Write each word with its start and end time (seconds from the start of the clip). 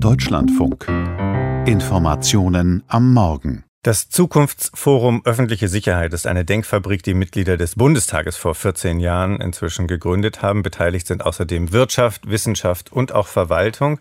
Deutschlandfunk. 0.00 0.86
Informationen 1.66 2.82
am 2.88 3.12
Morgen. 3.12 3.64
Das 3.82 4.08
Zukunftsforum 4.08 5.22
Öffentliche 5.24 5.68
Sicherheit 5.68 6.12
ist 6.12 6.26
eine 6.26 6.44
Denkfabrik, 6.44 7.02
die 7.02 7.14
Mitglieder 7.14 7.56
des 7.56 7.76
Bundestages 7.76 8.36
vor 8.36 8.54
14 8.54 8.98
Jahren 8.98 9.40
inzwischen 9.40 9.86
gegründet 9.86 10.42
haben. 10.42 10.62
Beteiligt 10.62 11.06
sind 11.06 11.24
außerdem 11.24 11.72
Wirtschaft, 11.72 12.28
Wissenschaft 12.28 12.92
und 12.92 13.12
auch 13.12 13.26
Verwaltung. 13.26 14.00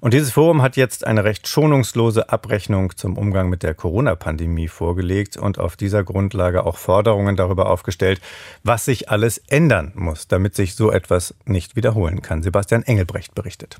Und 0.00 0.14
dieses 0.14 0.30
Forum 0.30 0.62
hat 0.62 0.76
jetzt 0.76 1.06
eine 1.06 1.24
recht 1.24 1.48
schonungslose 1.48 2.30
Abrechnung 2.30 2.96
zum 2.96 3.18
Umgang 3.18 3.48
mit 3.48 3.62
der 3.62 3.74
Corona-Pandemie 3.74 4.68
vorgelegt 4.68 5.36
und 5.36 5.58
auf 5.58 5.76
dieser 5.76 6.04
Grundlage 6.04 6.64
auch 6.64 6.76
Forderungen 6.76 7.36
darüber 7.36 7.68
aufgestellt, 7.68 8.20
was 8.62 8.84
sich 8.84 9.10
alles 9.10 9.38
ändern 9.48 9.92
muss, 9.94 10.28
damit 10.28 10.54
sich 10.54 10.76
so 10.76 10.92
etwas 10.92 11.34
nicht 11.44 11.74
wiederholen 11.74 12.22
kann. 12.22 12.42
Sebastian 12.42 12.84
Engelbrecht 12.84 13.34
berichtet. 13.34 13.78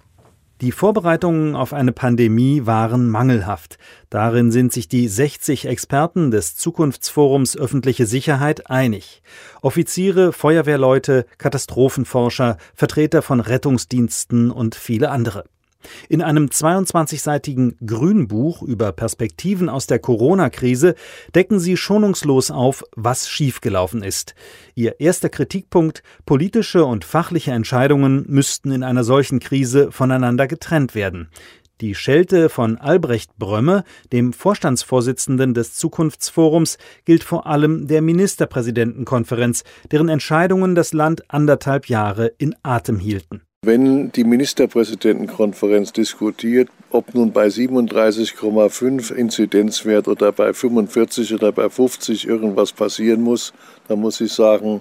Die 0.60 0.72
Vorbereitungen 0.72 1.54
auf 1.54 1.72
eine 1.72 1.92
Pandemie 1.92 2.66
waren 2.66 3.08
mangelhaft. 3.08 3.78
Darin 4.10 4.50
sind 4.50 4.72
sich 4.72 4.88
die 4.88 5.06
60 5.06 5.66
Experten 5.66 6.32
des 6.32 6.56
Zukunftsforums 6.56 7.56
öffentliche 7.56 8.06
Sicherheit 8.06 8.68
einig. 8.68 9.22
Offiziere, 9.62 10.32
Feuerwehrleute, 10.32 11.26
Katastrophenforscher, 11.38 12.56
Vertreter 12.74 13.22
von 13.22 13.38
Rettungsdiensten 13.38 14.50
und 14.50 14.74
viele 14.74 15.10
andere. 15.10 15.44
In 16.08 16.22
einem 16.22 16.46
22-seitigen 16.46 17.76
Grünbuch 17.84 18.62
über 18.62 18.92
Perspektiven 18.92 19.68
aus 19.68 19.86
der 19.86 19.98
Corona-Krise 19.98 20.94
decken 21.34 21.60
sie 21.60 21.76
schonungslos 21.76 22.50
auf, 22.50 22.84
was 22.96 23.28
schiefgelaufen 23.28 24.02
ist. 24.02 24.34
Ihr 24.74 25.00
erster 25.00 25.28
Kritikpunkt, 25.28 26.02
politische 26.26 26.84
und 26.84 27.04
fachliche 27.04 27.52
Entscheidungen 27.52 28.24
müssten 28.26 28.72
in 28.72 28.82
einer 28.82 29.04
solchen 29.04 29.38
Krise 29.38 29.92
voneinander 29.92 30.46
getrennt 30.46 30.94
werden. 30.94 31.28
Die 31.80 31.94
Schelte 31.94 32.48
von 32.48 32.76
Albrecht 32.78 33.36
Brömme, 33.38 33.84
dem 34.12 34.32
Vorstandsvorsitzenden 34.32 35.54
des 35.54 35.74
Zukunftsforums, 35.74 36.76
gilt 37.04 37.22
vor 37.22 37.46
allem 37.46 37.86
der 37.86 38.02
Ministerpräsidentenkonferenz, 38.02 39.62
deren 39.92 40.08
Entscheidungen 40.08 40.74
das 40.74 40.92
Land 40.92 41.30
anderthalb 41.30 41.88
Jahre 41.88 42.32
in 42.38 42.56
Atem 42.64 42.98
hielten. 42.98 43.42
Wenn 43.66 44.12
die 44.12 44.22
Ministerpräsidentenkonferenz 44.22 45.92
diskutiert, 45.92 46.68
ob 46.90 47.12
nun 47.16 47.32
bei 47.32 47.48
37,5 47.48 49.12
Inzidenzwert 49.12 50.06
oder 50.06 50.30
bei 50.30 50.52
45 50.52 51.34
oder 51.34 51.50
bei 51.50 51.68
50 51.68 52.28
irgendwas 52.28 52.72
passieren 52.72 53.20
muss, 53.20 53.52
dann 53.88 53.98
muss 54.00 54.20
ich 54.20 54.32
sagen, 54.32 54.80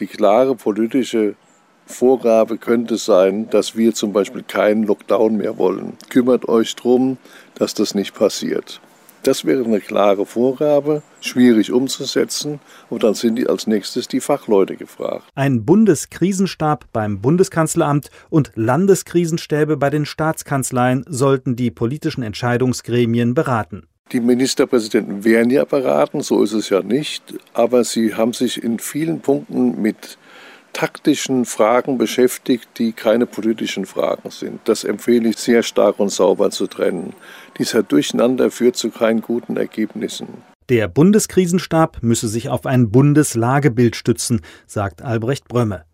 die 0.00 0.08
klare 0.08 0.56
politische 0.56 1.36
Vorgabe 1.86 2.58
könnte 2.58 2.96
sein, 2.96 3.48
dass 3.50 3.76
wir 3.76 3.94
zum 3.94 4.12
Beispiel 4.12 4.42
keinen 4.42 4.82
Lockdown 4.82 5.36
mehr 5.36 5.56
wollen. 5.56 5.92
Kümmert 6.08 6.48
euch 6.48 6.74
darum, 6.74 7.18
dass 7.54 7.72
das 7.72 7.94
nicht 7.94 8.14
passiert. 8.14 8.80
Das 9.22 9.44
wäre 9.44 9.64
eine 9.64 9.80
klare 9.80 10.26
Vorgabe, 10.26 11.02
schwierig 11.20 11.70
umzusetzen. 11.70 12.58
Und 12.90 13.04
dann 13.04 13.14
sind 13.14 13.36
die 13.36 13.46
als 13.46 13.68
nächstes 13.68 14.08
die 14.08 14.20
Fachleute 14.20 14.76
gefragt. 14.76 15.24
Ein 15.36 15.64
Bundeskrisenstab 15.64 16.86
beim 16.92 17.20
Bundeskanzleramt 17.20 18.10
und 18.30 18.50
Landeskrisenstäbe 18.56 19.76
bei 19.76 19.90
den 19.90 20.06
Staatskanzleien 20.06 21.04
sollten 21.08 21.54
die 21.54 21.70
politischen 21.70 22.22
Entscheidungsgremien 22.22 23.34
beraten. 23.34 23.86
Die 24.10 24.20
Ministerpräsidenten 24.20 25.24
werden 25.24 25.50
ja 25.50 25.64
beraten, 25.64 26.20
so 26.20 26.42
ist 26.42 26.52
es 26.52 26.68
ja 26.68 26.82
nicht, 26.82 27.22
aber 27.54 27.84
sie 27.84 28.14
haben 28.14 28.32
sich 28.32 28.62
in 28.62 28.78
vielen 28.78 29.20
Punkten 29.20 29.80
mit 29.80 30.18
taktischen 30.72 31.44
Fragen 31.44 31.98
beschäftigt, 31.98 32.68
die 32.78 32.92
keine 32.92 33.26
politischen 33.26 33.86
Fragen 33.86 34.30
sind. 34.30 34.60
Das 34.64 34.84
empfehle 34.84 35.28
ich 35.28 35.38
sehr 35.38 35.62
stark 35.62 36.00
und 36.00 36.10
sauber 36.10 36.50
zu 36.50 36.66
trennen. 36.66 37.14
Dieser 37.58 37.82
Durcheinander 37.82 38.50
führt 38.50 38.76
zu 38.76 38.90
keinen 38.90 39.20
guten 39.20 39.56
Ergebnissen. 39.56 40.28
Der 40.68 40.88
Bundeskrisenstab 40.88 41.98
müsse 42.02 42.28
sich 42.28 42.48
auf 42.48 42.66
ein 42.66 42.90
Bundeslagebild 42.90 43.96
stützen, 43.96 44.40
sagt 44.66 45.02
Albrecht 45.02 45.48
Brömme. 45.48 45.84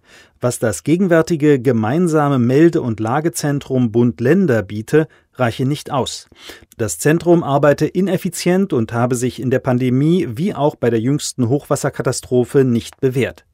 Was 0.41 0.59
das 0.59 0.85
gegenwärtige 0.85 1.61
gemeinsame 1.61 2.39
Melde- 2.39 2.81
und 2.81 3.01
Lagezentrum 3.01 3.91
Bund-Länder 3.91 4.63
biete, 4.63 5.09
reiche 5.35 5.65
nicht 5.65 5.91
aus. 5.91 6.29
Das 6.77 6.99
Zentrum 6.99 7.43
arbeite 7.43 7.87
ineffizient 7.87 8.73
und 8.73 8.93
habe 8.93 9.17
sich 9.17 9.41
in 9.41 9.51
der 9.51 9.59
Pandemie 9.59 10.29
wie 10.31 10.55
auch 10.55 10.77
bei 10.77 10.91
der 10.91 11.01
jüngsten 11.01 11.49
Hochwasserkatastrophe 11.49 12.65
nicht 12.65 13.01
bewährt. 13.01 13.45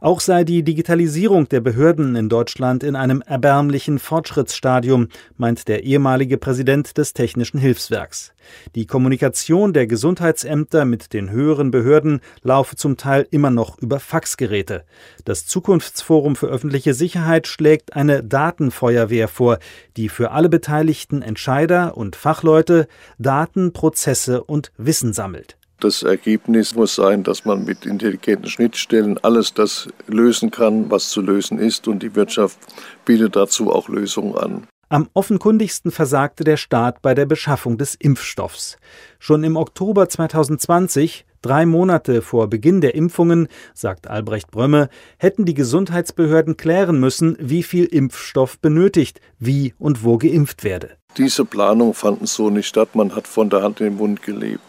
Auch 0.00 0.20
sei 0.20 0.44
die 0.44 0.62
Digitalisierung 0.62 1.48
der 1.48 1.60
Behörden 1.60 2.16
in 2.16 2.28
Deutschland 2.28 2.82
in 2.82 2.96
einem 2.96 3.22
erbärmlichen 3.22 3.98
Fortschrittsstadium, 3.98 5.08
meint 5.36 5.68
der 5.68 5.84
ehemalige 5.84 6.38
Präsident 6.38 6.98
des 6.98 7.12
Technischen 7.12 7.58
Hilfswerks. 7.58 8.32
Die 8.74 8.86
Kommunikation 8.86 9.72
der 9.72 9.86
Gesundheitsämter 9.86 10.84
mit 10.84 11.12
den 11.12 11.30
höheren 11.30 11.70
Behörden 11.70 12.20
laufe 12.42 12.76
zum 12.76 12.96
Teil 12.96 13.26
immer 13.30 13.50
noch 13.50 13.78
über 13.78 14.00
Faxgeräte. 14.00 14.84
Das 15.24 15.46
Zukunftsforum 15.46 16.36
für 16.36 16.46
öffentliche 16.46 16.94
Sicherheit 16.94 17.46
schlägt 17.46 17.94
eine 17.94 18.22
Datenfeuerwehr 18.22 19.28
vor, 19.28 19.58
die 19.96 20.08
für 20.08 20.30
alle 20.30 20.48
beteiligten 20.48 21.22
Entscheider 21.22 21.96
und 21.96 22.16
Fachleute 22.16 22.88
Daten, 23.18 23.72
Prozesse 23.72 24.42
und 24.44 24.72
Wissen 24.76 25.12
sammelt. 25.12 25.58
Das 25.80 26.02
Ergebnis 26.02 26.74
muss 26.74 26.96
sein, 26.96 27.22
dass 27.22 27.44
man 27.44 27.64
mit 27.64 27.86
intelligenten 27.86 28.48
Schnittstellen 28.48 29.16
alles 29.18 29.54
das 29.54 29.88
lösen 30.08 30.50
kann, 30.50 30.90
was 30.90 31.10
zu 31.10 31.20
lösen 31.20 31.60
ist, 31.60 31.86
und 31.86 32.02
die 32.02 32.16
Wirtschaft 32.16 32.58
bietet 33.04 33.36
dazu 33.36 33.72
auch 33.72 33.88
Lösungen 33.88 34.36
an. 34.36 34.66
Am 34.88 35.08
offenkundigsten 35.12 35.92
versagte 35.92 36.42
der 36.42 36.56
Staat 36.56 37.00
bei 37.00 37.14
der 37.14 37.26
Beschaffung 37.26 37.78
des 37.78 37.94
Impfstoffs. 37.94 38.78
Schon 39.20 39.44
im 39.44 39.56
Oktober 39.56 40.08
2020, 40.08 41.26
drei 41.42 41.64
Monate 41.64 42.22
vor 42.22 42.48
Beginn 42.48 42.80
der 42.80 42.96
Impfungen, 42.96 43.46
sagt 43.72 44.08
Albrecht 44.08 44.50
Brömme, 44.50 44.88
hätten 45.18 45.44
die 45.44 45.54
Gesundheitsbehörden 45.54 46.56
klären 46.56 46.98
müssen, 46.98 47.36
wie 47.38 47.62
viel 47.62 47.84
Impfstoff 47.84 48.58
benötigt, 48.58 49.20
wie 49.38 49.74
und 49.78 50.02
wo 50.02 50.18
geimpft 50.18 50.64
werde. 50.64 50.96
Diese 51.16 51.44
Planungen 51.44 51.94
fanden 51.94 52.26
so 52.26 52.50
nicht 52.50 52.66
statt, 52.66 52.94
man 52.94 53.14
hat 53.14 53.28
von 53.28 53.50
der 53.50 53.62
Hand 53.62 53.80
in 53.80 53.86
den 53.86 53.96
Mund 53.96 54.22
gelebt. 54.22 54.67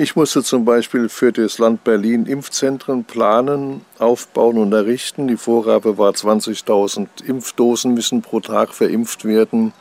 Ich 0.00 0.14
musste 0.14 0.44
zum 0.44 0.64
Beispiel 0.64 1.08
für 1.08 1.32
das 1.32 1.58
Land 1.58 1.82
Berlin 1.82 2.26
Impfzentren 2.26 3.02
planen, 3.02 3.84
aufbauen 3.98 4.56
und 4.56 4.72
errichten. 4.72 5.26
Die 5.26 5.36
Vorgabe 5.36 5.98
war 5.98 6.12
20.000 6.12 7.24
Impfdosen 7.26 7.94
müssen 7.94 8.22
pro 8.22 8.38
Tag 8.38 8.74
verimpft 8.74 9.24
werden. 9.24 9.72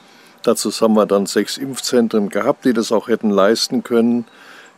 Dazu 0.41 0.71
haben 0.71 0.95
wir 0.95 1.05
dann 1.05 1.27
sechs 1.27 1.59
Impfzentren 1.59 2.29
gehabt, 2.29 2.65
die 2.65 2.73
das 2.73 2.91
auch 2.91 3.09
hätten 3.09 3.29
leisten 3.29 3.83
können. 3.83 4.25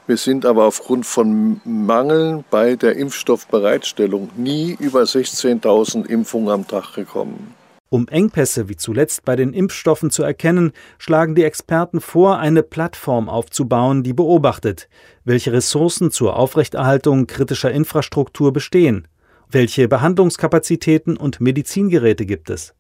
Wir 0.08 0.18
sind 0.18 0.46
aber 0.46 0.66
aufgrund 0.66 1.06
von 1.06 1.62
Mangeln 1.64 2.44
bei 2.50 2.76
der 2.76 2.98
Impfstoffbereitstellung 2.98 4.32
nie 4.36 4.76
über 4.78 5.04
16.000 5.04 6.06
Impfungen 6.06 6.50
am 6.50 6.68
Tag 6.68 6.96
gekommen. 6.96 7.56
Um 7.92 8.08
Engpässe 8.08 8.70
wie 8.70 8.76
zuletzt 8.76 9.26
bei 9.26 9.36
den 9.36 9.52
Impfstoffen 9.52 10.12
zu 10.12 10.22
erkennen, 10.22 10.74
schlagen 11.00 11.34
die 11.34 11.44
Experten 11.44 12.02
vor, 12.02 12.38
eine 12.38 12.62
Plattform 12.62 13.28
aufzubauen, 13.28 14.04
die 14.04 14.14
beobachtet, 14.14 14.88
welche 15.26 15.52
Ressourcen 15.52 16.12
zur 16.12 16.36
Aufrechterhaltung 16.36 17.26
kritischer 17.26 17.72
Infrastruktur 17.72 18.54
bestehen, 18.54 19.08
welche 19.50 19.88
Behandlungskapazitäten 19.88 21.18
und 21.18 21.42
Medizingeräte 21.42 22.28
gibt 22.28 22.52
es. 22.52 22.76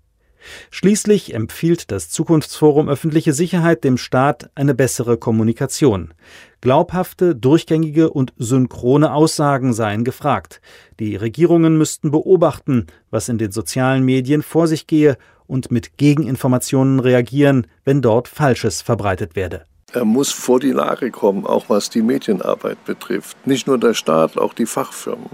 Schließlich 0.71 1.33
empfiehlt 1.33 1.91
das 1.91 2.09
Zukunftsforum 2.09 2.89
öffentliche 2.89 3.33
Sicherheit 3.33 3.83
dem 3.83 3.97
Staat 3.97 4.49
eine 4.55 4.73
bessere 4.73 5.17
Kommunikation. 5.17 6.13
Glaubhafte, 6.61 7.35
durchgängige 7.35 8.09
und 8.09 8.33
synchrone 8.37 9.13
Aussagen 9.13 9.73
seien 9.73 10.03
gefragt. 10.03 10.61
Die 10.99 11.15
Regierungen 11.15 11.77
müssten 11.77 12.11
beobachten, 12.11 12.87
was 13.09 13.29
in 13.29 13.37
den 13.37 13.51
sozialen 13.51 14.03
Medien 14.03 14.41
vor 14.41 14.67
sich 14.67 14.87
gehe 14.87 15.17
und 15.47 15.71
mit 15.71 15.97
Gegeninformationen 15.97 16.99
reagieren, 16.99 17.67
wenn 17.85 18.01
dort 18.01 18.27
Falsches 18.27 18.81
verbreitet 18.81 19.35
werde. 19.35 19.65
Er 19.91 20.05
muss 20.05 20.31
vor 20.31 20.59
die 20.59 20.71
Lage 20.71 21.09
kommen, 21.09 21.47
auch 21.47 21.65
was 21.69 21.89
die 21.89 22.03
Medienarbeit 22.03 22.83
betrifft. 22.85 23.35
Nicht 23.47 23.65
nur 23.65 23.79
der 23.79 23.95
Staat, 23.95 24.37
auch 24.37 24.53
die 24.53 24.67
Fachfirmen. 24.67 25.29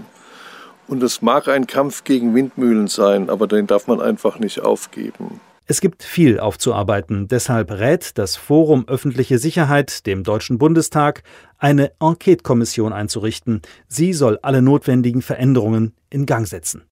Und 0.88 1.02
es 1.02 1.20
mag 1.22 1.48
ein 1.48 1.66
Kampf 1.66 2.04
gegen 2.04 2.34
Windmühlen 2.34 2.88
sein, 2.88 3.28
aber 3.28 3.46
den 3.46 3.66
darf 3.66 3.86
man 3.86 4.00
einfach 4.00 4.38
nicht 4.38 4.60
aufgeben. 4.60 5.40
Es 5.68 5.80
gibt 5.80 6.04
viel 6.04 6.38
aufzuarbeiten. 6.38 7.26
Deshalb 7.26 7.72
rät 7.72 8.16
das 8.18 8.36
Forum 8.36 8.86
Öffentliche 8.86 9.38
Sicherheit 9.38 10.06
dem 10.06 10.22
Deutschen 10.22 10.58
Bundestag, 10.58 11.24
eine 11.58 11.90
Enquete-Kommission 11.98 12.92
einzurichten. 12.92 13.62
Sie 13.88 14.12
soll 14.12 14.38
alle 14.42 14.62
notwendigen 14.62 15.22
Veränderungen 15.22 15.92
in 16.08 16.24
Gang 16.24 16.46
setzen. 16.46 16.86